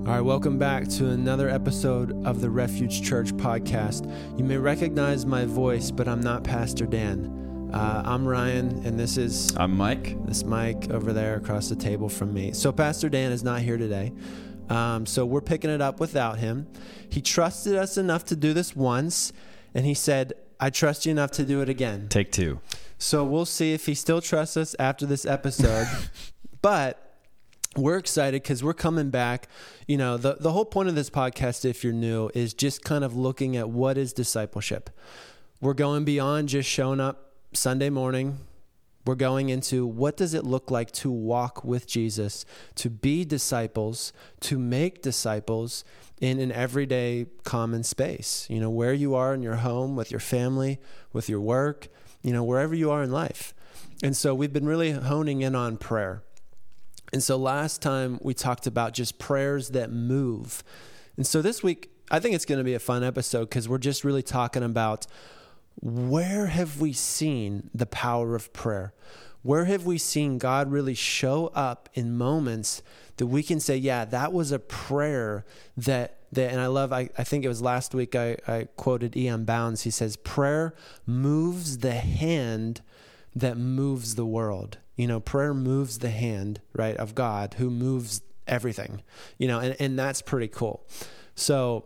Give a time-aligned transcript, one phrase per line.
[0.00, 4.10] All right, welcome back to another episode of the Refuge Church podcast.
[4.38, 7.70] You may recognize my voice, but I'm not Pastor Dan.
[7.72, 10.16] Uh, I'm Ryan, and this is I'm Mike.
[10.24, 12.52] this Mike over there across the table from me.
[12.52, 14.14] So Pastor Dan is not here today.
[14.70, 16.66] Um, so we're picking it up without him.
[17.10, 19.34] He trusted us enough to do this once,
[19.74, 22.08] and he said, I trust you enough to do it again.
[22.08, 22.60] Take two.
[22.98, 25.86] So we'll see if he still trusts us after this episode.
[26.62, 27.09] but
[27.76, 29.48] we're excited because we're coming back.
[29.86, 33.04] You know, the, the whole point of this podcast, if you're new, is just kind
[33.04, 34.90] of looking at what is discipleship.
[35.60, 38.38] We're going beyond just showing up Sunday morning.
[39.06, 42.44] We're going into what does it look like to walk with Jesus,
[42.76, 45.84] to be disciples, to make disciples
[46.20, 48.46] in an everyday common space.
[48.50, 50.80] You know, where you are in your home, with your family,
[51.12, 51.88] with your work,
[52.22, 53.54] you know, wherever you are in life.
[54.02, 56.22] And so we've been really honing in on prayer.
[57.12, 60.62] And so last time we talked about just prayers that move.
[61.16, 63.78] And so this week, I think it's going to be a fun episode because we're
[63.78, 65.06] just really talking about
[65.80, 68.92] where have we seen the power of prayer?
[69.42, 72.82] Where have we seen God really show up in moments
[73.16, 75.44] that we can say, yeah, that was a prayer
[75.76, 79.16] that, that and I love, I, I think it was last week I, I quoted
[79.16, 79.44] E.M.
[79.44, 79.82] Bounds.
[79.82, 80.74] He says, prayer
[81.06, 82.82] moves the hand
[83.34, 84.78] that moves the world.
[85.00, 89.02] You know, prayer moves the hand, right, of God who moves everything,
[89.38, 90.84] you know, and, and that's pretty cool.
[91.34, 91.84] So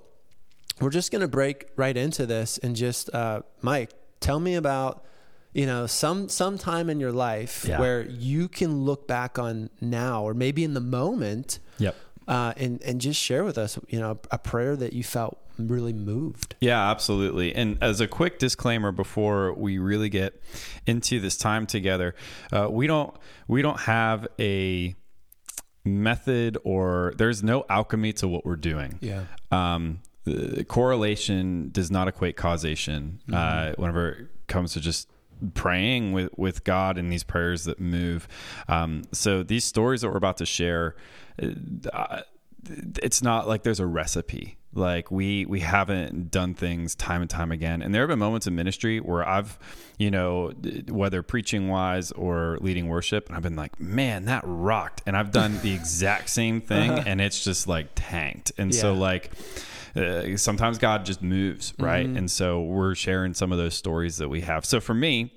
[0.81, 5.05] we're just going to break right into this and just, uh, Mike, tell me about,
[5.53, 7.79] you know, some, some time in your life Yeah.
[7.79, 11.95] where you can look back on now or maybe in the moment Yep.
[12.27, 15.92] uh, and, and just share with us, you know, a prayer that you felt really
[15.92, 16.55] moved.
[16.60, 17.55] Yeah, absolutely.
[17.55, 20.41] And as a quick disclaimer before we really get
[20.86, 22.14] into this time together,
[22.52, 23.14] uh, we don't
[23.48, 24.94] we don't have a
[25.84, 28.98] method or there's no alchemy to what we're doing.
[29.00, 29.25] Yeah.
[29.50, 33.20] Um, the correlation does not equate causation.
[33.31, 35.09] Uh, whenever it comes to just
[35.53, 38.26] praying with, with God and these prayers that move.
[38.69, 40.97] Um, so these stories that we're about to share,
[41.93, 42.22] uh,
[43.03, 44.56] it's not like there's a recipe.
[44.75, 48.47] Like we we haven't done things time and time again, and there have been moments
[48.47, 49.59] in ministry where I've,
[49.99, 50.53] you know,
[50.89, 55.31] whether preaching wise or leading worship, and I've been like, man, that rocked, and I've
[55.31, 59.31] done the exact same thing, and it's just like tanked, and so like.
[59.97, 62.05] Uh, sometimes God just moves, right?
[62.05, 62.17] Mm-hmm.
[62.17, 64.65] And so we're sharing some of those stories that we have.
[64.65, 65.33] So for me,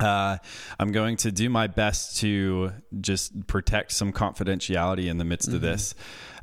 [0.00, 0.38] uh,
[0.78, 5.60] I'm going to do my best to just protect some confidentiality in the midst of
[5.60, 5.94] this.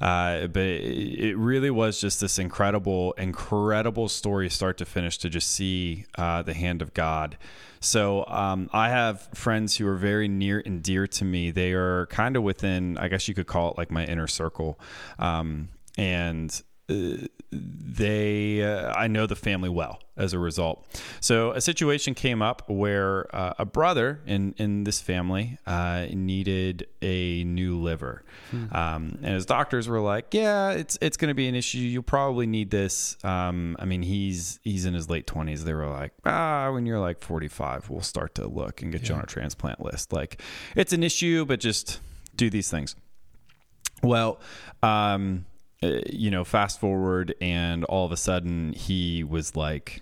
[0.02, 5.30] Uh, but it, it really was just this incredible, incredible story, start to finish, to
[5.30, 7.38] just see uh, the hand of God.
[7.80, 11.52] So um, I have friends who are very near and dear to me.
[11.52, 14.80] They are kind of within, I guess you could call it like my inner circle.
[15.20, 20.86] Um, and they uh, i know the family well as a result.
[21.20, 26.88] So a situation came up where uh, a brother in in this family uh, needed
[27.02, 28.24] a new liver.
[28.72, 31.80] Um, and his doctors were like yeah it's it's going to be an issue.
[31.80, 33.18] You'll probably need this.
[33.24, 37.00] Um, i mean he's he's in his late 20s they were like ah when you're
[37.00, 40.14] like 45 we'll start to look and get you on a transplant list.
[40.14, 40.42] Like
[40.76, 42.00] it's an issue but just
[42.36, 42.96] do these things.
[44.04, 44.40] Well,
[44.82, 45.46] um,
[46.12, 50.02] you know, fast forward, and all of a sudden he was like,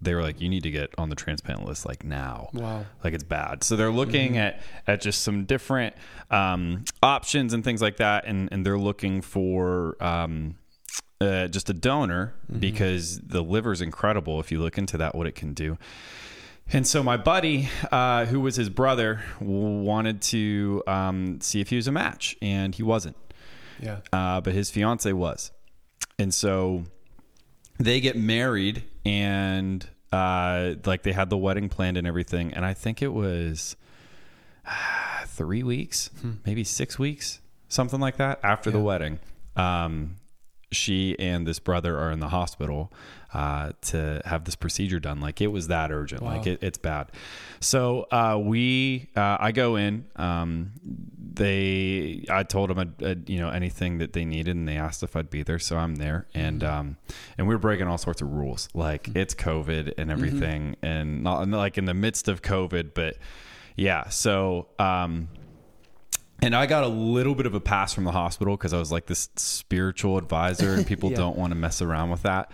[0.00, 2.50] they were like, you need to get on the transplant list like now.
[2.52, 2.84] Wow.
[3.02, 3.64] Like it's bad.
[3.64, 5.94] So they're looking at at just some different
[6.30, 9.96] um, options and things like that, and and they're looking for.
[10.02, 10.56] Um,
[11.20, 15.34] uh, just a donor because the liver's incredible if you look into that what it
[15.34, 15.78] can do
[16.72, 21.76] and so my buddy, uh, who was his brother, wanted to um, see if he
[21.76, 23.16] was a match, and he wasn't.
[23.84, 23.98] Yeah.
[24.12, 25.52] Uh, but his fiance was,
[26.18, 26.84] and so
[27.78, 32.54] they get married, and uh, like they had the wedding planned and everything.
[32.54, 33.76] And I think it was
[34.66, 36.10] uh, three weeks,
[36.46, 39.20] maybe six weeks, something like that after the wedding.
[39.56, 40.16] Um,
[40.72, 42.92] she and this brother are in the hospital
[43.34, 45.20] uh, to have this procedure done.
[45.20, 46.22] Like it was that urgent.
[46.22, 46.36] Wow.
[46.36, 47.08] Like it, it's bad.
[47.60, 50.06] So uh, we, uh, I go in.
[50.16, 50.72] Um,
[51.34, 55.02] they, I told them, I'd, I'd, you know, anything that they needed, and they asked
[55.02, 55.58] if I'd be there.
[55.58, 56.96] So I'm there, and um,
[57.36, 58.68] and we were breaking all sorts of rules.
[58.72, 63.16] Like it's COVID and everything, and not like in the midst of COVID, but
[63.76, 64.08] yeah.
[64.10, 64.68] So.
[64.78, 65.28] Um,
[66.42, 68.92] and I got a little bit of a pass from the hospital because I was
[68.92, 71.16] like this spiritual advisor, and people Yeah.
[71.16, 72.50] don't want to mess around with that.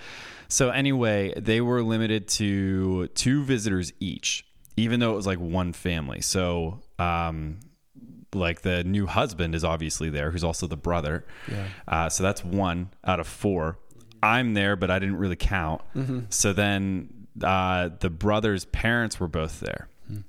[0.50, 4.44] So anyway, they were limited to two visitors each,
[4.76, 6.20] even though it was like one family.
[6.20, 7.60] So um,
[8.34, 11.24] like the new husband is obviously there, who's also the brother.
[11.50, 11.66] Yeah.
[11.88, 13.78] Uh, so that's one out of four.
[14.22, 15.82] I'm there, but I didn't really count.
[16.28, 17.08] So then
[17.42, 19.88] uh, the brother's parents were both there.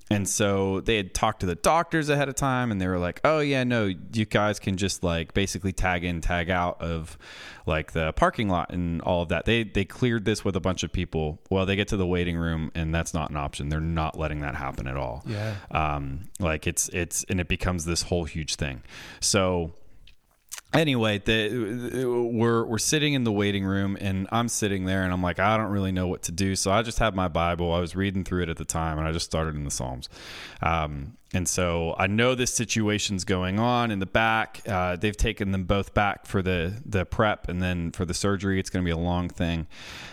[0.10, 3.22] And so they had talked to the doctors ahead of time and they were like,
[3.24, 7.18] oh, yeah, no, you guys can just like basically tag in, tag out of
[7.66, 9.46] like the parking lot and all of that.
[9.46, 11.40] They, they cleared this with a bunch of people.
[11.50, 13.70] Well, they get to the waiting room and that's not an option.
[13.70, 15.56] They're not letting that happen at all Yeah.
[15.72, 18.82] um, like it's it's and it becomes this whole huge thing
[19.20, 19.74] so
[20.74, 25.22] anyway the, we're we're sitting in the waiting room and i'm sitting there and i'm
[25.22, 26.56] like i don't really know what to do.
[26.56, 27.74] So i just have my bible.
[27.74, 30.10] I was reading through it at the time and i just started in the psalms.
[30.62, 34.62] Um, and so i know this situation's going on in the back.
[34.68, 38.60] Uh, they've taken them both back for the the prep and then for the surgery.
[38.60, 39.68] It's going to be a long thing.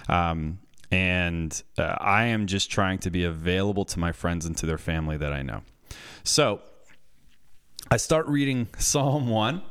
[0.09, 0.59] Um,
[0.91, 4.79] and uh, I am just trying to be available to my friends and to their
[4.79, 5.63] family that I know.
[6.25, 6.63] So
[7.91, 9.63] I start reading Psalm one,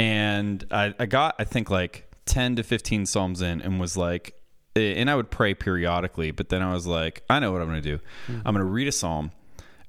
[0.00, 4.34] and I, I got I think like ten to fifteen psalms in, and was like,
[4.74, 7.82] and I would pray periodically, but then I was like, I know what I'm going
[7.82, 8.02] to do.
[8.26, 8.48] Mm-hmm.
[8.48, 9.30] I'm going to read a psalm,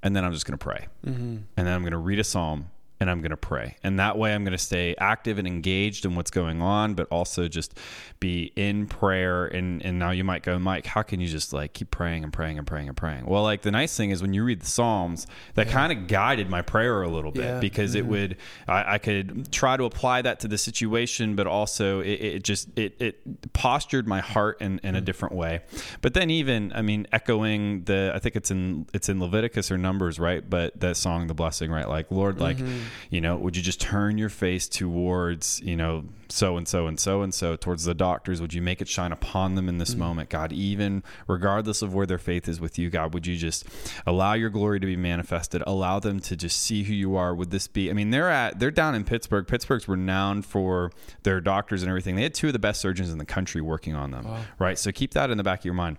[0.03, 1.37] and then I'm just going to pray, mm-hmm.
[1.55, 2.69] and then I'm going to read a psalm,
[3.01, 3.77] and I'm going to pray.
[3.83, 7.07] And that way I'm going to stay active and engaged in what's going on, but
[7.09, 7.75] also just
[8.19, 9.47] be in prayer.
[9.47, 12.31] And, and now you might go, Mike, how can you just like keep praying and
[12.31, 13.25] praying and praying and praying?
[13.25, 15.25] Well, like the nice thing is when you read the Psalms,
[15.55, 17.59] that kind of guided my prayer a little bit Yeah.
[17.59, 18.11] because it mm-hmm.
[18.11, 18.37] would,
[18.67, 22.69] I, I could try to apply that to the situation, but also it, it just,
[22.77, 25.05] it, it postured my heart in, in a mm-hmm.
[25.05, 25.61] different way.
[26.01, 29.79] But then even, I mean, echoing the, I think it's in, it's in Leviticus or
[29.79, 30.47] Numbers, right?
[30.47, 31.89] But that song, the blessing, right?
[31.89, 32.90] Like, Lord, like, mm-hmm.
[33.09, 36.99] You know, would you just turn your face towards, you know, so and so and
[36.99, 38.41] so and so towards the doctors?
[38.41, 40.53] Would you make it shine upon them in this moment, God?
[40.53, 43.65] Even regardless of where their faith is with you, God, would you just
[44.05, 45.63] allow your glory to be manifested?
[45.67, 47.35] Allow them to just see who you are.
[47.35, 47.89] Would this be?
[47.89, 49.47] I mean, they're at they're down in Pittsburgh.
[49.47, 50.91] Pittsburgh's renowned for
[51.23, 52.15] their doctors and everything.
[52.15, 54.25] They had two of the best surgeons in the country working on them,
[54.59, 54.77] right?
[54.79, 55.97] So keep that in the back of your mind.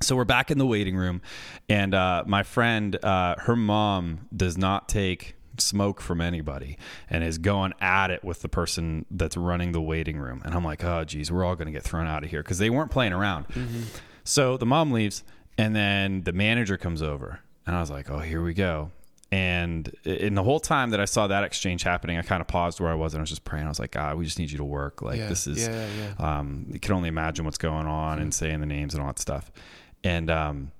[0.00, 1.22] So we're back in the waiting room,
[1.68, 6.78] and uh, my friend, uh, her mom does not take smoke from anybody
[7.10, 10.42] and is going at it with the person that's running the waiting room.
[10.44, 12.58] And I'm like, oh, geez, we're all going to get thrown out of here because
[12.58, 13.46] they weren't playing around.
[14.24, 15.24] So the mom leaves,
[15.56, 18.90] and then the manager comes over, and I was like, oh, here we go.
[19.30, 22.80] And in the whole time that I saw that exchange happening, I kind of paused
[22.80, 23.66] where I was and I was just praying.
[23.66, 25.02] I was like, God, we just need you to work.
[25.02, 25.86] Like, Yeah, this is, yeah,
[26.18, 26.38] yeah.
[26.38, 29.18] um, you can only imagine what's going on and saying the names and all that
[29.18, 29.50] stuff.
[30.02, 30.72] And, um,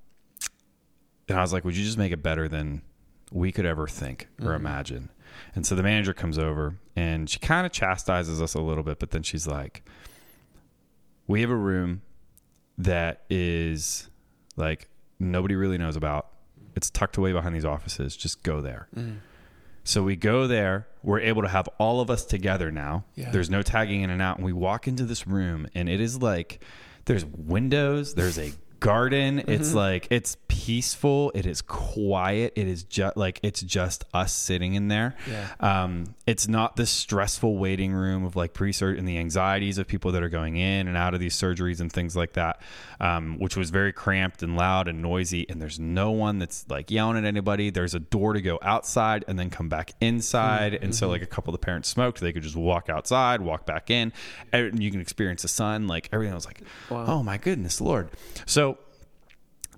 [1.28, 2.80] and I was like, would you just make it better than
[3.30, 4.66] we could ever think or mm-hmm.
[4.66, 5.10] imagine?
[5.54, 8.98] And so the manager comes over and she kind of chastises us a little bit,
[8.98, 9.82] but then she's like,
[11.26, 12.02] we have a room
[12.78, 14.08] that is
[14.56, 14.88] like
[15.18, 16.28] nobody really knows about.
[16.74, 18.16] It's tucked away behind these offices.
[18.16, 18.88] Just go there.
[18.96, 19.18] Mm.
[19.84, 20.86] So we go there.
[21.02, 23.04] We're able to have all of us together now.
[23.14, 23.30] Yeah.
[23.30, 24.36] There's no tagging in and out.
[24.36, 26.62] And we walk into this room, and it is like
[27.06, 29.44] there's windows, there's a garden.
[29.46, 31.32] It's like it's peaceful.
[31.34, 32.52] It is quiet.
[32.56, 35.16] It is just like it's just us sitting in there.
[35.30, 35.48] Yeah.
[35.60, 40.12] Um, it's not this stressful waiting room of like pre-surgery and the anxieties of people
[40.12, 42.60] that are going in and out of these surgeries and things like that,
[43.00, 45.48] um, which was very cramped and loud and noisy.
[45.48, 47.70] And there's no one that's like yelling at anybody.
[47.70, 50.74] There's a door to go outside and then come back inside.
[50.74, 53.64] And so like a couple of the parents smoked, they could just walk outside, walk
[53.64, 54.12] back in,
[54.52, 55.86] and you can experience the sun.
[55.86, 56.60] Like everything was like,
[56.90, 58.10] oh my goodness, Lord.
[58.44, 58.67] So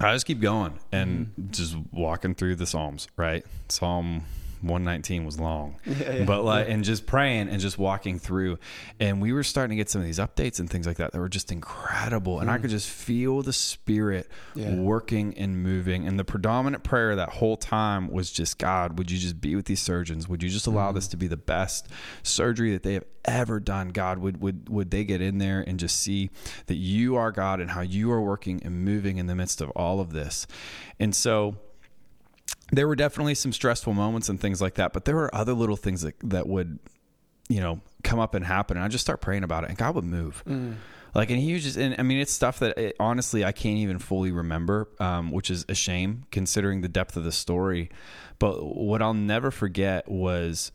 [0.00, 1.50] I just keep going and mm-hmm.
[1.50, 3.44] just walking through the Psalms, right?
[3.68, 4.24] Psalm
[4.62, 5.76] 119 was long,
[6.26, 8.58] but like, and just praying and just walking through.
[8.98, 11.18] And we were starting to get some of these updates and things like that that
[11.18, 12.40] were just incredible.
[12.40, 12.62] And I mm.
[12.62, 14.74] could just feel the Spirit Yeah.
[14.74, 16.06] working and moving.
[16.06, 19.66] And the predominant prayer that whole time was just, God, would you just be with
[19.66, 20.28] these surgeons?
[20.28, 21.12] Would you just allow this mm.
[21.12, 21.88] to be the best
[22.22, 23.88] surgery that they have ever done?
[23.88, 26.30] God, would, would, would they get in there and just see
[26.66, 29.70] that you are God and how you are working and moving in the midst of
[29.70, 30.46] all of this?
[30.98, 31.56] And so,
[32.72, 35.76] there were definitely some stressful moments and things like that, but there were other little
[35.76, 36.78] things that, that would,
[37.48, 38.76] you know, come up and happen.
[38.76, 40.42] And I just start praying about it and God would move.
[40.46, 40.76] Mm.
[41.14, 43.78] Like, and he was just, and I mean, it's stuff that it, honestly I can't
[43.78, 47.90] even fully remember, um, which is a shame considering the depth of the story.
[48.38, 50.70] But what I'll never forget was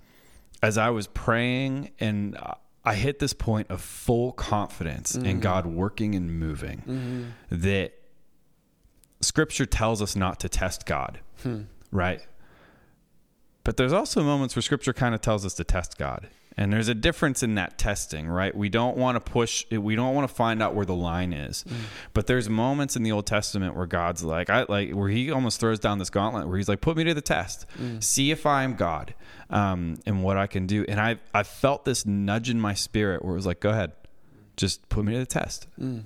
[0.61, 2.37] as I was praying and
[2.83, 5.41] I hit this point of full confidence in mm.
[5.41, 7.61] God working and moving mm-hmm.
[7.63, 7.93] that
[9.21, 11.61] scripture tells us not to test God, hmm.
[11.95, 12.21] Right?
[13.63, 16.29] But there's also moments where scripture kind of tells us to test God.
[16.57, 18.55] And there's a difference in that testing, right?
[18.55, 21.65] We don't want to push, we don't want to find out where the line is.
[21.67, 21.73] Mm.
[22.13, 25.59] But there's moments in the Old Testament where God's like, I like, where he almost
[25.59, 28.01] throws down this gauntlet where he's like, put me to the test, Mm.
[28.01, 29.13] see if I am God
[29.49, 30.85] um, and what I can do.
[30.87, 33.91] And I, I felt this nudge in my spirit where it was like, go ahead,
[34.55, 35.67] just put me to the test.
[35.77, 36.03] Mm.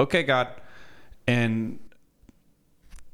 [0.00, 0.48] Okay, God.
[1.28, 1.78] And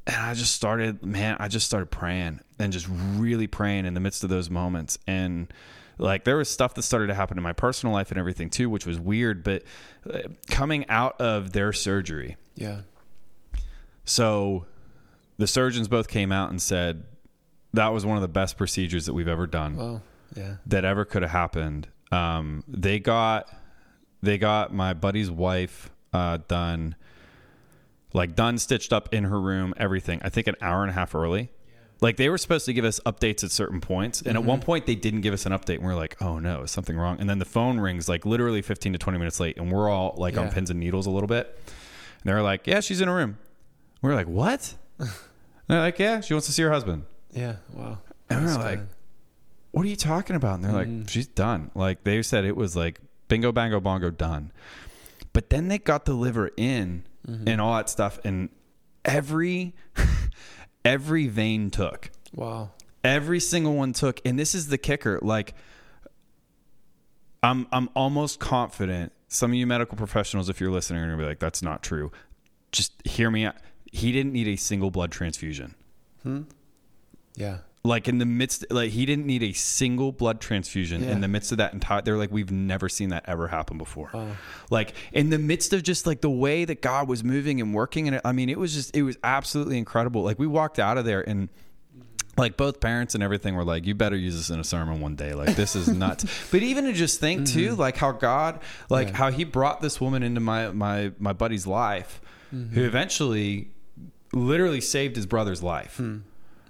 [0.07, 4.01] and I just started, man, I just started praying and just really praying in the
[4.01, 4.99] midst of those moments.
[5.07, 5.53] And
[5.99, 8.69] like there was stuff that started to happen in my personal life and everything too,
[8.69, 9.45] which was weird.
[9.45, 9.63] But
[10.13, 12.81] uh, coming out of their surgery, Yeah.
[14.05, 14.67] so
[15.39, 17.05] the surgeons both came out and said
[17.73, 20.03] that was one of the best procedures that we've ever done Well,
[20.37, 20.57] yeah.
[20.67, 21.89] that ever could have happened.
[22.11, 23.49] Um, they got
[24.23, 26.95] they got my buddy's wife uh, done,
[28.13, 30.21] like done, stitched up in her room, everything.
[30.23, 31.51] I think an hour and a half early.
[32.01, 34.87] Like they were supposed to give us updates at certain points, and at one point
[34.87, 37.19] they didn't give us an update, and we are like, "Oh no, is something wrong?"
[37.21, 40.15] And then the phone rings like literally fifteen to twenty minutes late, and we're all
[40.19, 41.47] like on pins and needles a little bit.
[41.67, 43.39] And they're like, "Yeah, she's in a room."
[44.03, 45.09] We're like, "What?" And
[45.69, 47.57] they're like, "Yeah, she wants to see her husband." Yeah.
[47.73, 47.99] Wow.
[48.29, 48.81] And we're like,
[49.71, 50.57] what are you talking about?
[50.57, 51.01] And they're Mm-hmm.
[51.03, 51.71] like, she's done.
[51.75, 54.51] Like they said it was like bingo, bango, bongo, done.
[55.33, 57.49] But then they got the liver in Mm-hmm.
[57.49, 58.19] and all that stuff.
[58.25, 58.49] And
[59.05, 59.75] every,
[60.85, 62.11] every vein took.
[62.35, 62.71] wow.
[63.05, 64.21] Every single one took.
[64.25, 65.19] And this is the kicker.
[65.23, 65.55] Like,
[67.43, 69.13] I'm, I'm almost confident.
[69.27, 71.83] Some of you medical professionals, if you're listening, are going to be like, that's not
[71.83, 72.13] true.
[72.71, 73.57] Just hear me out.
[73.91, 75.75] He didn't need a single blood transfusion
[76.23, 76.43] Hmm.
[77.35, 77.59] Yeah.
[77.85, 81.11] Like in the midst like he didn't need a single blood transfusion Yeah.
[81.11, 84.11] in the midst of that entire they're like we've never seen that ever happen before.
[84.71, 88.07] Like in the midst of just like the way that god was moving and working
[88.07, 90.23] and it, i mean it was just it was absolutely incredible.
[90.23, 91.49] Like we walked out of there and
[92.39, 95.17] like both parents and everything were like you better use this in a sermon one
[95.17, 95.35] day.
[95.35, 96.25] Like this is nuts.
[96.53, 97.59] But even to just think mm-hmm.
[97.59, 98.61] too like how god
[98.91, 99.17] like Yeah.
[99.17, 102.21] how he brought this woman into my my my buddy's life
[102.53, 102.79] who mm-hmm.
[102.79, 103.71] eventually
[104.33, 106.19] literally saved his brother's life hmm.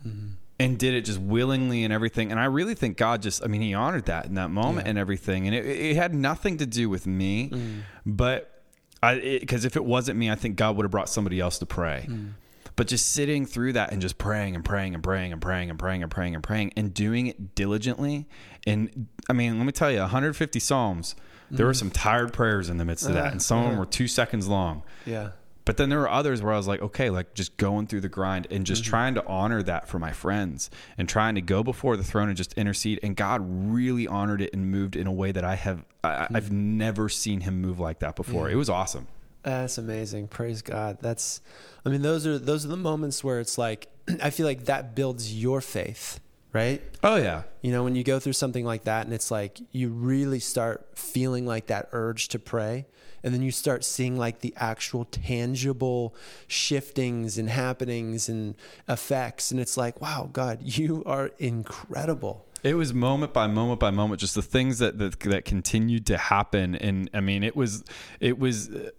[0.06, 0.28] mm-hmm.
[0.62, 2.30] And did it just willingly and everything.
[2.30, 4.90] And I really think God just, I mean, he honored that in that moment Yeah.
[4.90, 5.48] and everything.
[5.48, 7.80] And it, it had nothing to do with me, mm.
[8.06, 8.62] but
[9.02, 11.66] I, because if it wasn't me, I think God would have brought somebody else to
[11.66, 12.06] pray.
[12.08, 12.34] Mm.
[12.76, 15.78] But just sitting through that and just praying and praying and praying and praying and
[15.78, 18.28] praying and praying and praying and doing it diligently.
[18.64, 21.16] And I mean, let me tell you, 150 Psalms,
[21.50, 21.76] there were mm.
[21.76, 23.26] some tired prayers in the midst of that.
[23.26, 24.84] Uh, and some of them were two seconds long.
[25.06, 25.30] Yeah.
[25.64, 28.08] But then there were others where I was like, okay, like just going through the
[28.08, 28.90] grind and just mm-hmm.
[28.90, 32.36] trying to honor that for my friends and trying to go before the throne and
[32.36, 32.98] just intercede.
[33.02, 36.46] And God really honored it and moved in a way that I have, I, I've
[36.46, 36.78] mm-hmm.
[36.78, 38.44] never seen him move like that before.
[38.44, 38.54] Mm-hmm.
[38.54, 39.06] It was awesome.
[39.42, 40.28] That's amazing.
[40.28, 40.98] Praise God.
[41.00, 41.40] That's
[41.84, 43.88] I mean those are those are the moments where it's like
[44.22, 46.20] I feel like that builds your faith,
[46.52, 46.80] right?
[47.02, 47.42] Oh yeah.
[47.60, 50.86] You know, when you go through something like that and it's like you really start
[50.94, 52.86] feeling like that urge to pray
[53.22, 56.14] and then you start seeing like the actual tangible
[56.46, 58.54] shiftings and happenings and
[58.88, 62.46] effects and it's like, wow, God, you are incredible.
[62.62, 66.16] It was moment by moment by moment, just the things that that, that continued to
[66.16, 67.84] happen, and I mean, it was
[68.20, 68.70] it was.
[68.70, 68.90] uh,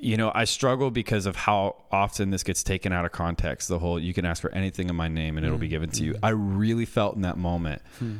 [0.00, 3.68] You know, I struggle because of how often this gets taken out of context.
[3.68, 5.70] The whole "you can ask for anything in my name and it'll be mm.
[5.70, 6.18] given to you." Mm.
[6.22, 8.16] I really felt in that moment, hmm.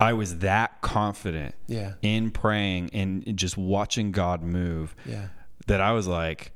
[0.00, 1.92] I was that confident Yeah.
[2.02, 5.28] in praying and just watching God move Yeah.
[5.66, 6.52] that I was like,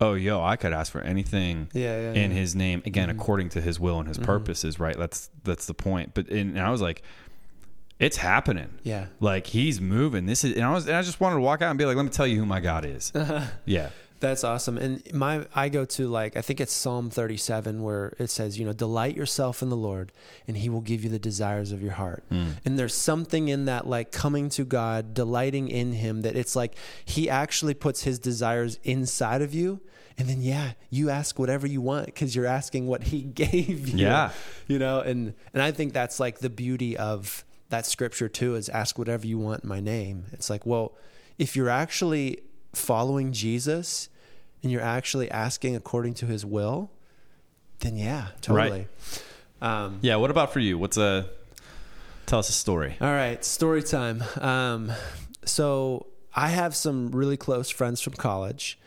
[0.00, 2.30] "Oh, yo, I could ask for anything Yeah, yeah, in.
[2.30, 3.18] His name again, mm-hmm.
[3.18, 4.26] according to His will and His mm-hmm.
[4.26, 4.96] purposes." Right?
[4.96, 6.12] That's that's the point.
[6.14, 7.02] But and, and I was like,
[7.98, 9.06] "It's happening." Yeah.
[9.20, 10.26] Like He's moving.
[10.26, 11.96] This is, and I was, and I just wanted to walk out and be like,
[11.96, 13.10] "Let me tell you who my God is."
[13.64, 13.90] yeah.
[14.20, 14.76] That's awesome.
[14.76, 18.66] And my I go to like I think it's Psalm 37 where it says, you
[18.66, 20.12] know, delight yourself in the Lord
[20.46, 22.22] and he will give you the desires of your heart.
[22.28, 22.50] Hmm.
[22.64, 26.74] And there's something in that like coming to God, delighting in him that it's like
[27.04, 29.80] he actually puts his desires inside of you
[30.18, 34.06] and then yeah, you ask whatever you want cuz you're asking what he gave you.
[34.06, 34.32] Yeah.
[34.68, 38.68] You know, and and I think that's like the beauty of that scripture too is
[38.68, 40.26] ask whatever you want in my name.
[40.32, 40.92] It's like, well,
[41.38, 44.08] if you're actually following Jesus
[44.62, 46.90] and you're actually asking according to his will,
[47.80, 48.86] then yeah, totally.
[49.62, 50.16] Um, Yeah.
[50.16, 50.78] What about for you?
[50.78, 51.28] What's a
[52.26, 52.96] tell us a story?
[53.00, 54.22] all right, story time.
[54.40, 54.92] Um,
[55.44, 58.78] so I have some really close friends from college,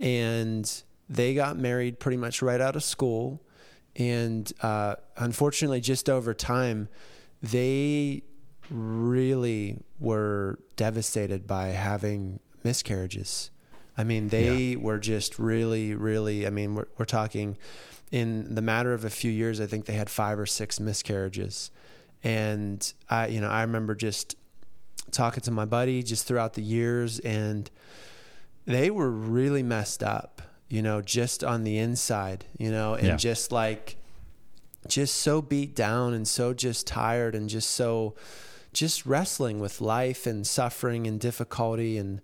[0.00, 0.70] and
[1.08, 3.40] they got married pretty much right out of school.
[3.96, 6.88] And uh, unfortunately, just over time,
[7.42, 8.22] they
[8.70, 13.50] really were devastated by having miscarriages.
[13.98, 16.46] I mean, they were just really, really.
[16.46, 17.58] I mean, we're, we're talking
[18.10, 19.60] in the matter of a few years.
[19.60, 21.70] I think they had five or six miscarriages,
[22.24, 24.36] and I, you know, I remember just
[25.10, 27.70] talking to my buddy just throughout the years, and
[28.64, 33.16] they were really messed up, you know, just on the inside, you know, and Yeah.
[33.16, 33.96] just like,
[34.86, 38.14] just so beat down and so just tired and just so,
[38.72, 42.20] just wrestling with life and suffering and difficulty and,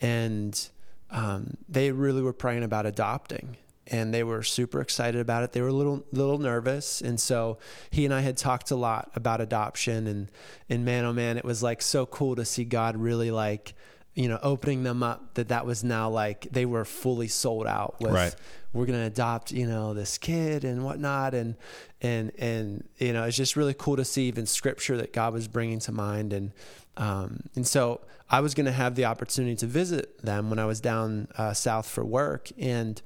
[0.00, 0.68] and,
[1.10, 3.56] um, they really were praying about adopting
[3.86, 5.52] and they were super excited about it.
[5.52, 7.58] They were a little little nervous, and so
[7.90, 10.06] he and I had talked a lot about adoption.
[10.06, 10.30] And
[10.68, 13.74] and man, oh man, it was like so cool to see God really like
[14.14, 17.96] you know opening them up that that was now like they were fully sold out
[18.00, 18.34] with Right.
[18.72, 21.34] We're gonna adopt you know this kid and whatnot.
[21.34, 21.56] And
[22.00, 25.48] and and you know it's just really cool to see even scripture that God was
[25.48, 26.32] bringing to mind.
[26.32, 26.52] And
[26.96, 28.00] um, and so
[28.30, 31.88] I was gonna have the opportunity to visit them when I was down uh, south
[31.88, 32.50] for work.
[32.58, 33.00] And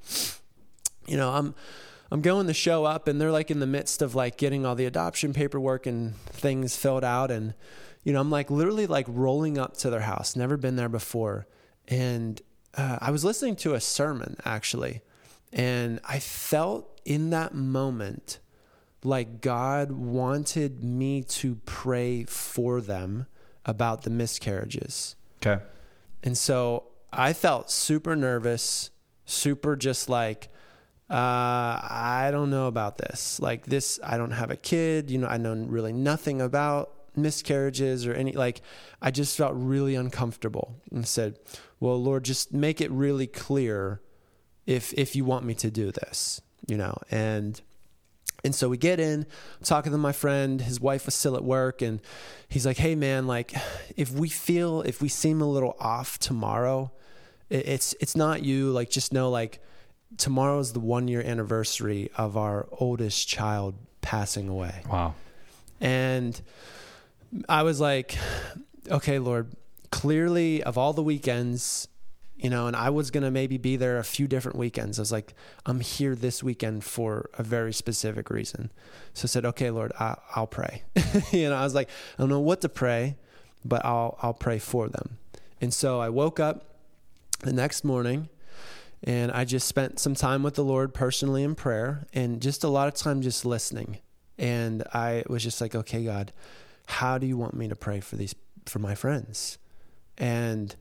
[1.07, 1.55] you know, I'm
[2.11, 4.75] I'm going to show up and they're like in the midst of like getting all
[4.75, 7.31] the adoption paperwork and things filled out.
[7.31, 7.55] And
[8.05, 11.47] you know, I'm like literally like rolling up to their house, never been there before.
[11.89, 12.41] And
[12.77, 15.03] uh, I was listening to a sermon actually,
[15.57, 18.41] and I felt in that moment
[19.03, 23.27] like God wanted me to pray for them
[23.65, 25.17] about the miscarriages.
[25.41, 25.63] Okay.
[26.23, 28.91] And so I felt super nervous,
[29.25, 30.49] super just like,
[31.09, 33.41] uh, I don't know about this.
[33.41, 35.11] Like this, I don't have a kid.
[35.11, 38.61] You know, I know really nothing about miscarriages or any, like,
[39.01, 41.39] I just felt really uncomfortable and said,
[41.81, 44.03] well, Lord, just make it really clear
[44.67, 47.61] if, if you want me to do this, you know, and,
[48.45, 49.27] and so we get in,
[49.63, 52.01] talking to my friend, his wife was still at work, and
[52.49, 53.53] he's like, Hey man, like
[53.97, 56.93] if we feel if we seem a little off tomorrow,
[57.51, 58.71] it's it's not you.
[58.71, 59.61] Like just know like
[60.17, 64.83] tomorrow is the one year anniversary of our oldest child passing away.
[64.89, 65.15] Wow.
[65.81, 66.41] And
[67.49, 68.17] I was like,
[68.89, 69.53] okay, Lord,
[69.91, 71.89] clearly of all the weekends,
[72.39, 74.99] you know, and I was going to maybe be there a few different weekends.
[74.99, 78.71] I was like, I'm here this weekend for a very specific reason.
[79.15, 80.83] So I said, okay, Lord, I, I'll pray.
[81.33, 83.17] you know, I was like, I don't know what to pray,
[83.65, 85.17] but I'll, I'll pray for them.
[85.63, 86.77] And so I woke up
[87.41, 88.29] the next morning
[89.03, 92.69] and I just spent some time with the Lord personally in prayer and just a
[92.69, 93.99] lot of time just listening.
[94.37, 96.33] And I was just like, okay, God,
[96.87, 98.35] how do you want me to pray for these,
[98.67, 99.57] for my friends?
[100.19, 100.77] And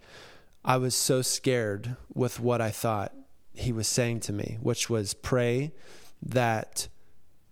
[0.68, 3.14] I was so scared with what I thought
[3.54, 5.72] he was saying to me, which was pray
[6.24, 6.88] that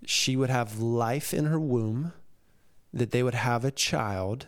[0.04, 2.14] she would have life in her womb,
[2.92, 4.48] that they would have a child.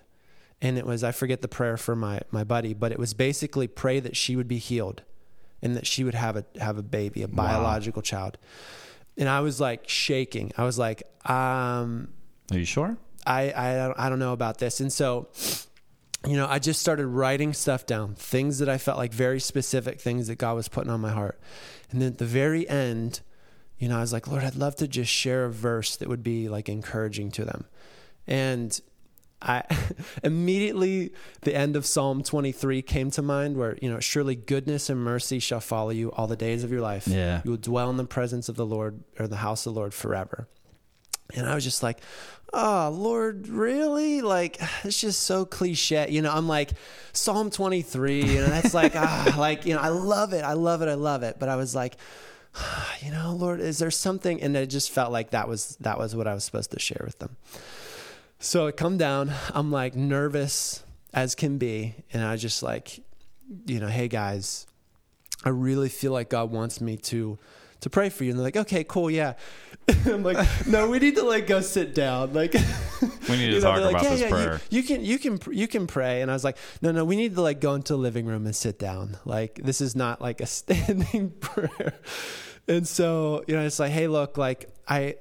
[0.62, 3.68] And it was, I forget the prayer for my, my buddy, but it was basically
[3.68, 5.04] pray that she would be healed
[5.62, 8.40] and that she would have a, have a baby, a biological child.
[9.16, 10.52] And I was like shaking.
[10.58, 12.10] I was like, um,
[12.52, 12.98] Are you sure?
[13.28, 14.80] I, I, I don't know about this.
[14.80, 15.28] And so,
[16.28, 20.00] you know, I just started writing stuff down, things that I felt like very specific
[20.00, 21.40] things that God was putting on my heart.
[21.92, 23.22] And then at the very end,
[23.78, 26.24] you know, I was like, Lord, I'd love to just share a verse that would
[26.24, 27.66] be like encouraging to them.
[28.28, 28.80] And
[29.42, 29.64] I
[30.24, 31.12] immediately
[31.42, 35.40] the end of Psalm 23 came to mind where, you know, surely goodness and mercy
[35.40, 37.08] shall follow you all the days of your life.
[37.08, 37.42] Yeah.
[37.44, 39.94] You will dwell in the presence of the Lord or the house of the Lord
[39.94, 40.48] forever.
[41.34, 42.00] And I was just like,
[42.54, 44.22] oh, Lord, really?
[44.22, 46.08] Like, it's just so cliche.
[46.10, 46.72] You know, I'm like,
[47.14, 50.44] Psalm 23, you know, that's like, ah, like, you know, I love it.
[50.44, 50.88] I love it.
[50.88, 51.38] I love it.
[51.40, 51.98] But I was like,
[53.02, 54.42] you know, Lord, is there something?
[54.42, 57.02] And it just felt like that was, that was what I was supposed to share
[57.06, 57.36] with them.
[58.40, 60.84] So I come down, I'm like nervous
[61.14, 61.96] as can be.
[62.14, 63.00] And I just like,
[63.66, 64.68] you know, hey guys,
[65.44, 67.40] I really feel like God wants me to
[67.82, 68.32] to pray for you.
[68.32, 69.34] And they're like, okay, cool, yeah.
[70.06, 72.34] I'm like, no, we need to like go sit down.
[72.34, 72.54] Like
[73.30, 74.62] We need to you talk they're about this you- prayer.
[74.70, 76.22] You, can you can you can pray.
[76.22, 78.46] And I was like, no, no, we need to like go into the living room
[78.46, 79.18] and sit down.
[79.26, 81.94] Like this is not like a standing prayer.
[82.68, 85.16] And so, you know, it's like, hey, look, like I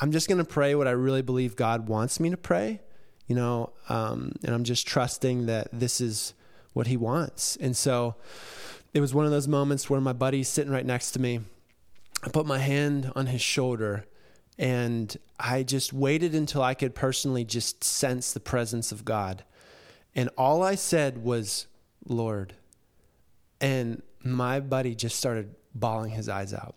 [0.00, 2.80] I'm just gonna pray what I really believe God wants me to pray,
[3.26, 6.34] you know, um, and I'm just trusting that this is
[6.74, 7.56] what He wants.
[7.56, 8.16] And so,
[8.92, 11.40] it was one of those moments where my buddy's sitting right next to me.
[12.22, 14.04] I put my hand on his shoulder,
[14.58, 19.44] and I just waited until I could personally just sense the presence of God.
[20.14, 21.66] And all I said was,
[22.04, 22.54] "Lord,"
[23.60, 26.74] and my buddy just started bawling his eyes out.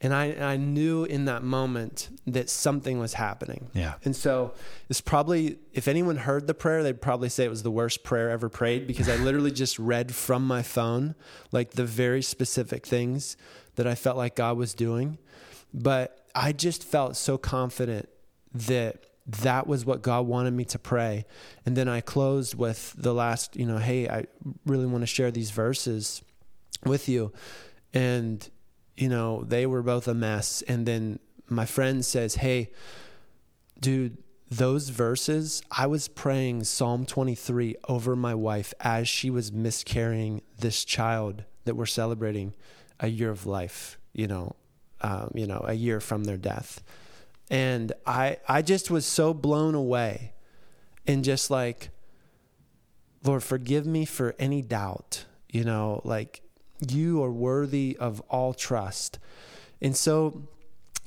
[0.00, 3.70] And I, I knew in that moment that something was happening.
[3.72, 3.94] Yeah.
[4.04, 4.52] And so
[4.90, 8.28] it's probably, if anyone heard the prayer, they'd probably say it was the worst prayer
[8.28, 11.14] ever prayed because I literally just read from my phone,
[11.50, 13.38] like the very specific things
[13.76, 15.16] that I felt like God was doing.
[15.72, 18.08] But I just felt so confident
[18.52, 21.24] that that was what God wanted me to pray.
[21.64, 24.26] And then I closed with the last, you know, hey, I
[24.66, 26.22] really want to share these verses
[26.84, 27.32] with you.
[27.94, 28.48] And,
[28.96, 30.62] you know, they were both a mess.
[30.66, 32.70] And then my friend says, hey,
[33.80, 34.18] dude,
[34.50, 40.84] those verses, I was praying Psalm 23 over my wife as she was miscarrying this
[40.84, 42.54] child that we're celebrating
[43.00, 44.54] a year of life, you know,
[45.00, 46.82] um, you know, a year from their death.
[47.50, 50.32] And I, I just was so blown away
[51.06, 51.90] and just like,
[53.24, 56.42] Lord, forgive me for any doubt, you know, like
[56.80, 59.18] you are worthy of all trust.
[59.80, 60.48] And so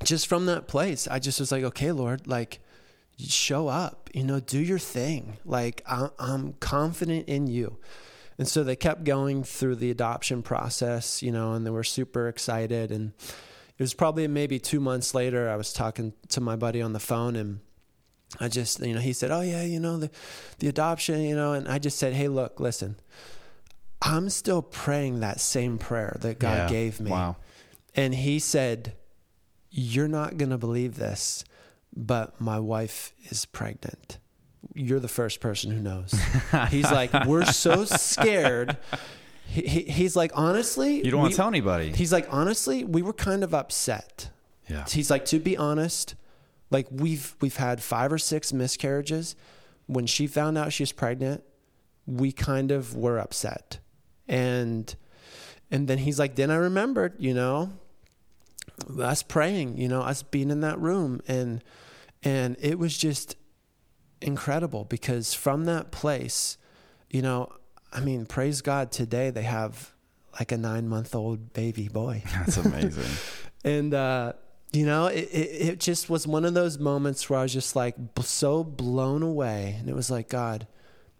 [0.03, 2.59] just from that place, I just was like, okay, Lord, like,
[3.17, 5.37] show up, you know, do your thing.
[5.45, 7.77] Like, I'm confident in you.
[8.37, 12.29] And so they kept going through the adoption process, you know, and they were super
[12.29, 12.89] excited.
[12.89, 13.11] And
[13.77, 16.99] it was probably maybe two months later, I was talking to my buddy on the
[16.99, 17.59] phone and
[18.39, 20.11] I just, you know, he said, Oh, yeah, you know, the,
[20.59, 22.95] the adoption, you know, and I just said, Hey, look, listen,
[24.01, 26.69] I'm still praying that same prayer that God yeah.
[26.69, 27.11] gave me.
[27.11, 27.37] Wow.
[27.95, 28.93] And he said,
[29.69, 31.43] You're not going to believe this
[31.95, 34.19] but my wife is pregnant.
[34.73, 36.13] You're the first person who knows.
[36.69, 38.77] He's like, we're so scared.
[39.45, 41.91] He, he, he's like, honestly, you don't want to tell anybody.
[41.91, 44.29] He's like, honestly, we were kind of upset.
[44.67, 44.85] Yeah.
[44.87, 46.15] He's like, to be honest,
[46.69, 49.35] like we've we've had five or six miscarriages.
[49.87, 51.43] When she found out she was pregnant,
[52.05, 53.79] we kind of were upset,
[54.29, 54.95] and
[55.71, 57.73] and then he's like, then I remembered, you know,
[58.99, 61.61] us praying, you know, us being in that room and
[62.23, 63.35] and it was just
[64.21, 66.57] incredible because from that place,
[67.09, 67.49] you know,
[67.91, 69.93] I mean, praise God today they have
[70.39, 72.23] like a 9-month-old baby boy.
[72.33, 73.11] That's amazing.
[73.65, 74.33] and uh
[74.71, 77.75] you know, it, it, it just was one of those moments where I was just
[77.75, 79.75] like so blown away.
[79.79, 80.67] And it was like, God,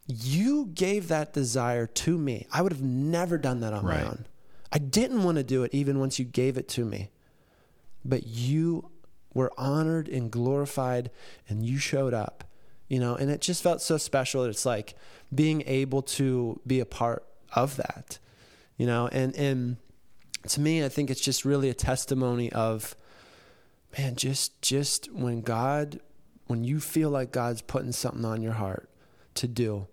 [0.10, 2.48] you gave that desire to me.
[2.52, 4.04] I would have never done that on right.
[4.04, 4.26] my own.
[4.72, 7.10] I didn't want to do it even once you gave it to me
[8.04, 8.89] but you
[9.34, 11.12] were honored and glorified
[11.48, 12.43] and you showed up
[12.88, 14.95] you know and it just felt so special it's like
[15.34, 18.19] being able to be a part of that
[18.78, 19.78] you know and and
[20.48, 22.95] to me i think it's just really a testimony of
[23.98, 26.00] man just just when god
[26.48, 28.89] when you feel like god's putting something on your heart
[29.36, 29.88] to do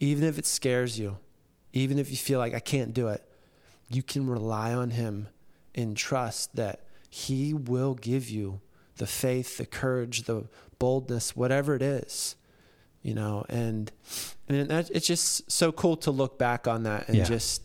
[0.00, 1.16] even if it scares you
[1.72, 3.22] even if you feel like i can't do it
[3.88, 5.28] you can rely on him
[5.74, 8.60] and trust that he will give you
[8.96, 10.46] the faith, the courage, the
[10.78, 12.36] boldness, whatever it is,
[13.02, 13.90] you know, and,
[14.48, 17.24] and that, it's just so cool to look back on that and yeah.
[17.24, 17.62] just,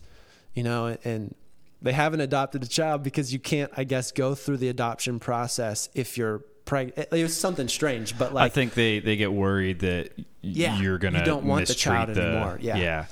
[0.54, 1.34] you know, and
[1.82, 5.90] they haven't adopted a child because you can't, I guess, go through the adoption process
[5.94, 7.08] if you're pregnant.
[7.12, 10.98] It was something strange, but like, I think they, they get worried that yeah, you're
[10.98, 12.58] going to, you don't want the child the, anymore.
[12.60, 12.76] Yeah.
[12.76, 13.06] Yeah.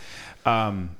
[0.44, 0.96] Um,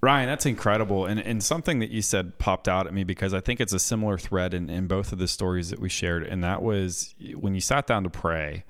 [0.00, 1.06] Ryan, that's incredible.
[1.06, 3.80] And, and something that you said popped out at me because I think it's a
[3.80, 6.22] similar thread in, in both of the stories that we shared.
[6.22, 8.64] And that was when you sat down to pray,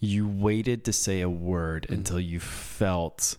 [0.00, 1.94] you waited to say a word mm-hmm.
[1.94, 3.38] until you felt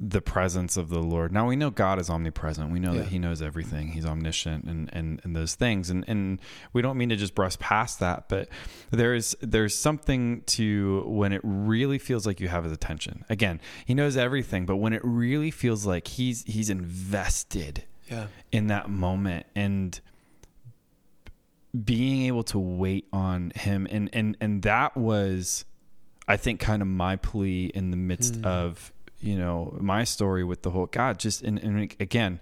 [0.00, 1.32] the presence of the Lord.
[1.32, 2.70] Now we know God is omnipresent.
[2.70, 3.00] We know yeah.
[3.00, 3.88] that He knows everything.
[3.88, 5.90] He's omniscient and, and, and those things.
[5.90, 6.40] And and
[6.72, 8.48] we don't mean to just brush past that, but
[8.90, 13.24] there's there's something to when it really feels like you have His attention.
[13.28, 18.26] Again, He knows everything, but when it really feels like He's He's invested yeah.
[18.52, 20.00] in that moment and
[21.84, 25.64] being able to wait on Him and and and that was
[26.28, 28.46] I think kind of my plea in the midst mm.
[28.46, 32.40] of you know my story with the whole God just and, and again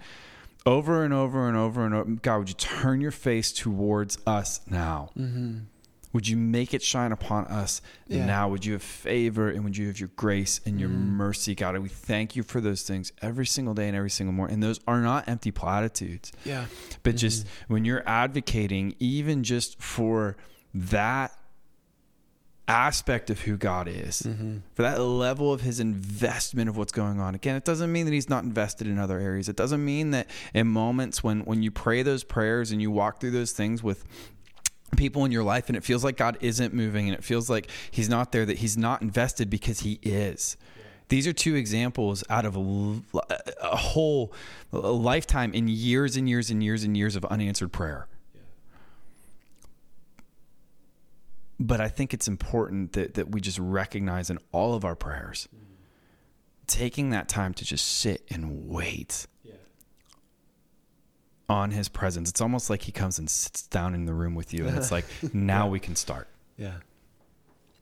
[0.64, 4.60] over and over and over and over God would you turn your face towards us
[4.68, 5.58] now mm-hmm.
[6.12, 8.26] would you make it shine upon us yeah.
[8.26, 11.16] now would you have favor and would you have your grace and your mm-hmm.
[11.16, 14.32] mercy God and we thank you for those things every single day and every single
[14.32, 16.66] morning and those are not empty platitudes yeah
[17.02, 17.18] but mm-hmm.
[17.18, 20.36] just when you're advocating even just for
[20.74, 21.32] that
[22.68, 24.58] aspect of who God is, mm-hmm.
[24.74, 27.34] for that level of his investment of what's going on.
[27.34, 29.48] Again, it doesn't mean that he's not invested in other areas.
[29.48, 33.20] It doesn't mean that in moments when when you pray those prayers and you walk
[33.20, 34.04] through those things with
[34.96, 37.68] people in your life and it feels like God isn't moving and it feels like
[37.90, 40.56] he's not there that he's not invested because he is.
[41.08, 43.20] These are two examples out of a,
[43.62, 44.32] a whole
[44.72, 48.08] a lifetime in years and years and years and years of unanswered prayer.
[51.58, 55.48] But I think it's important that, that we just recognize in all of our prayers,
[55.54, 55.72] mm-hmm.
[56.66, 59.54] taking that time to just sit and wait yeah.
[61.48, 62.28] on his presence.
[62.28, 64.92] It's almost like he comes and sits down in the room with you, and it's
[64.92, 65.70] like, now yeah.
[65.70, 66.28] we can start.
[66.58, 66.74] Yeah.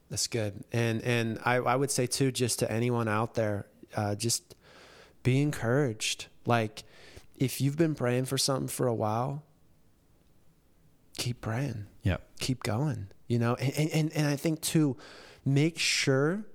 [0.09, 0.63] That's good.
[0.71, 4.55] And and I, I would say too, just to anyone out there, uh, just
[5.23, 6.27] be encouraged.
[6.45, 6.83] Like
[7.35, 9.43] if you've been praying for something for a while,
[11.17, 11.85] keep praying.
[12.03, 12.17] Yeah.
[12.39, 13.07] Keep going.
[13.27, 14.97] You know, and, and, and I think too,
[15.43, 16.45] make sure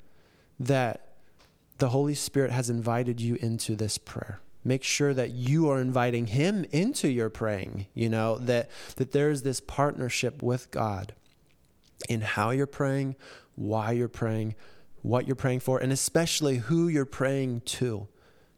[0.59, 1.09] that
[1.79, 4.40] the Holy Spirit has invited you into this prayer.
[4.62, 9.40] Make sure that you are inviting him into your praying, you know, that that there's
[9.42, 11.14] this partnership with God
[12.11, 13.16] in how you're praying,
[13.55, 14.55] why you're praying,
[15.01, 18.07] what you're praying for, and especially who you're praying to.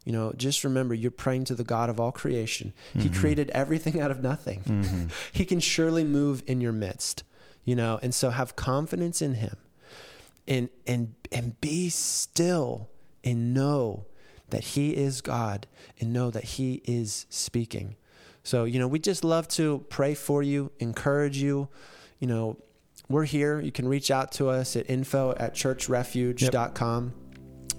[0.04, 2.72] You know, just remember you're praying to the God of all creation.
[2.90, 3.00] Mm-hmm.
[3.00, 4.62] He created everything out of nothing.
[4.62, 5.06] Mm-hmm.
[5.32, 7.22] he can surely move in your midst,
[7.64, 9.56] you know, and so have confidence in him.
[10.48, 12.90] And and and be still
[13.22, 14.06] and know
[14.50, 15.66] that he is God
[16.00, 17.96] and know that he is speaking.
[18.42, 21.68] So, you know, we just love to pray for you, encourage you,
[22.18, 22.58] you know,
[23.08, 23.60] we're here.
[23.60, 27.04] You can reach out to us at info at churchrefuge.com.
[27.04, 27.21] Yep.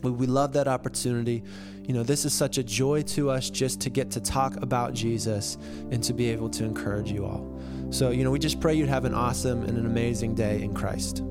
[0.03, 1.43] We, we love that opportunity.
[1.83, 4.93] You know, this is such a joy to us just to get to talk about
[4.93, 5.57] Jesus
[5.91, 7.59] and to be able to encourage you all.
[7.89, 10.73] So, you know, we just pray you'd have an awesome and an amazing day in
[10.73, 11.23] Christ.